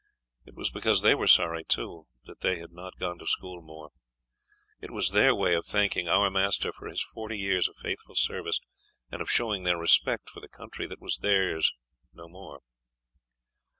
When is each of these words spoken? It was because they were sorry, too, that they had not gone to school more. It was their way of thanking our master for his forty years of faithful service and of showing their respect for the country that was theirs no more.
It 0.47 0.55
was 0.55 0.71
because 0.71 1.03
they 1.03 1.13
were 1.13 1.27
sorry, 1.27 1.63
too, 1.63 2.07
that 2.25 2.39
they 2.39 2.57
had 2.57 2.71
not 2.71 2.97
gone 2.97 3.19
to 3.19 3.27
school 3.27 3.61
more. 3.61 3.91
It 4.79 4.89
was 4.89 5.11
their 5.11 5.35
way 5.35 5.53
of 5.53 5.63
thanking 5.67 6.07
our 6.07 6.31
master 6.31 6.73
for 6.73 6.87
his 6.87 7.03
forty 7.03 7.37
years 7.37 7.67
of 7.69 7.75
faithful 7.79 8.15
service 8.15 8.59
and 9.11 9.21
of 9.21 9.29
showing 9.29 9.61
their 9.61 9.77
respect 9.77 10.27
for 10.31 10.39
the 10.39 10.49
country 10.49 10.87
that 10.87 11.01
was 11.01 11.19
theirs 11.19 11.71
no 12.13 12.27
more. 12.27 12.61